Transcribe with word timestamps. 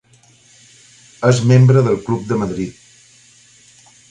És 1.29 1.43
membre 1.53 1.83
del 1.89 2.01
Club 2.09 2.25
de 2.33 2.39
Madrid. 2.45 2.81